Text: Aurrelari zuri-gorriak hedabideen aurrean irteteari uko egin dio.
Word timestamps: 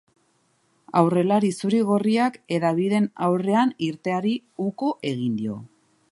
Aurrelari 1.01 1.51
zuri-gorriak 1.57 2.39
hedabideen 2.55 3.05
aurrean 3.27 3.73
irteteari 3.89 4.33
uko 4.69 4.89
egin 5.11 5.37
dio. 5.43 5.59